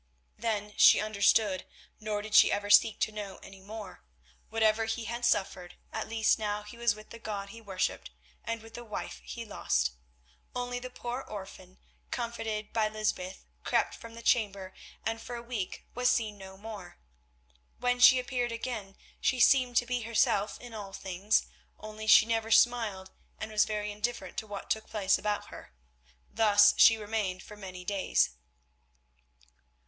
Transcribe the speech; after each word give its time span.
Then 0.35 0.73
she 0.77 0.99
understood, 0.99 1.63
nor 1.99 2.23
did 2.23 2.33
she 2.33 2.51
ever 2.51 2.71
seek 2.71 2.99
to 3.01 3.11
know 3.11 3.37
any 3.43 3.59
more. 3.61 4.03
Whatever 4.49 4.85
he 4.85 5.03
had 5.03 5.23
suffered, 5.25 5.75
at 5.93 6.09
least 6.09 6.39
now 6.39 6.63
he 6.63 6.75
was 6.75 6.95
with 6.95 7.11
the 7.11 7.19
God 7.19 7.49
he 7.49 7.61
worshipped, 7.61 8.09
and 8.43 8.63
with 8.63 8.73
the 8.73 8.83
wife 8.83 9.21
he 9.23 9.45
lost. 9.45 9.91
Only 10.55 10.79
the 10.79 10.89
poor 10.89 11.21
orphan, 11.21 11.77
comforted 12.09 12.73
by 12.73 12.87
Lysbeth, 12.87 13.45
crept 13.63 13.93
from 13.93 14.15
the 14.15 14.23
chamber, 14.23 14.73
and 15.05 15.21
for 15.21 15.35
a 15.35 15.41
week 15.43 15.85
was 15.93 16.09
seen 16.09 16.35
no 16.35 16.57
more. 16.57 16.97
When 17.77 17.99
she 17.99 18.17
appeared 18.17 18.51
again 18.51 18.95
she 19.19 19.39
seemed 19.39 19.77
to 19.77 19.85
be 19.85 20.01
herself 20.01 20.59
in 20.59 20.73
all 20.73 20.93
things, 20.93 21.45
only 21.79 22.07
she 22.07 22.25
never 22.25 22.49
smiled 22.49 23.11
and 23.39 23.51
was 23.51 23.65
very 23.65 23.91
indifferent 23.91 24.35
to 24.37 24.47
what 24.47 24.71
took 24.71 24.87
place 24.89 25.19
about 25.19 25.49
her. 25.49 25.73
Thus 26.27 26.73
she 26.77 26.97
remained 26.97 27.43
for 27.43 27.55
many 27.55 27.85
days. 27.85 28.31